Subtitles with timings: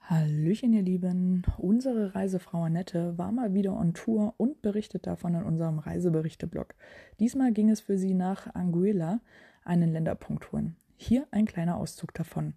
[0.00, 1.42] Hallöchen, ihr Lieben.
[1.56, 6.74] Unsere Reisefrau Annette war mal wieder on Tour und berichtet davon in unserem Reiseberichte-Blog.
[7.18, 9.20] Diesmal ging es für sie nach Anguilla,
[9.64, 10.76] einen Länderpunkt holen.
[10.96, 12.52] Hier ein kleiner Auszug davon.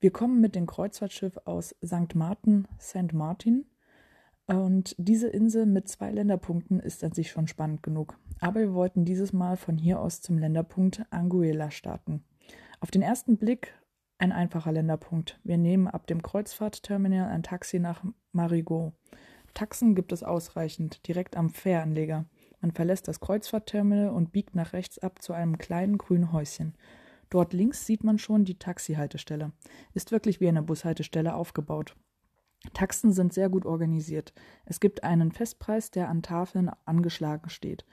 [0.00, 2.14] Wir kommen mit dem Kreuzfahrtschiff aus St.
[2.14, 3.12] Martin, St.
[3.12, 3.66] Martin.
[4.46, 8.18] Und diese Insel mit zwei Länderpunkten ist an sich schon spannend genug.
[8.40, 12.24] Aber wir wollten dieses Mal von hier aus zum Länderpunkt Anguilla starten.
[12.80, 13.74] Auf den ersten Blick
[14.18, 15.38] ein einfacher Länderpunkt.
[15.44, 18.92] Wir nehmen ab dem Kreuzfahrtterminal ein Taxi nach Marigot.
[19.54, 22.26] Taxen gibt es ausreichend, direkt am Fähranleger.
[22.60, 26.76] Man verlässt das Kreuzfahrtterminal und biegt nach rechts ab zu einem kleinen grünen Häuschen.
[27.30, 29.52] Dort links sieht man schon die Taxihaltestelle.
[29.94, 31.96] Ist wirklich wie eine Bushaltestelle aufgebaut.
[32.74, 34.32] Taxen sind sehr gut organisiert.
[34.64, 37.84] Es gibt einen Festpreis, der an Tafeln angeschlagen steht.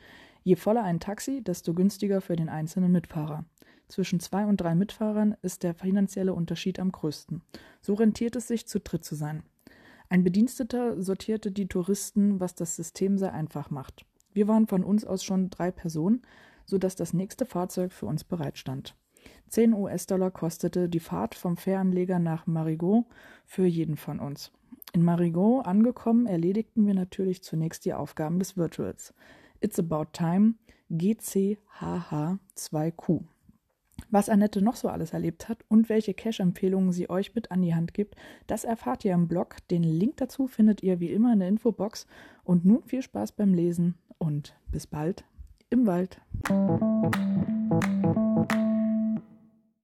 [0.43, 3.45] Je voller ein Taxi, desto günstiger für den einzelnen Mitfahrer.
[3.87, 7.41] Zwischen zwei und drei Mitfahrern ist der finanzielle Unterschied am größten.
[7.81, 9.43] So rentiert es sich, zu dritt zu sein.
[10.09, 14.05] Ein Bediensteter sortierte die Touristen, was das System sehr einfach macht.
[14.33, 16.21] Wir waren von uns aus schon drei Personen,
[16.65, 18.95] sodass das nächste Fahrzeug für uns bereitstand.
[19.49, 23.05] 10 US-Dollar kostete die Fahrt vom Fähranleger nach Marigot
[23.45, 24.51] für jeden von uns.
[24.93, 29.13] In Marigot angekommen, erledigten wir natürlich zunächst die Aufgaben des Virtuals.
[29.63, 30.55] It's About Time
[30.91, 33.23] GCHH2Q.
[34.11, 37.73] Was Annette noch so alles erlebt hat und welche Cash-Empfehlungen sie euch mit an die
[37.73, 39.55] Hand gibt, das erfahrt ihr im Blog.
[39.71, 42.07] Den Link dazu findet ihr wie immer in der Infobox.
[42.43, 45.23] Und nun viel Spaß beim Lesen und bis bald
[45.69, 46.19] im Wald.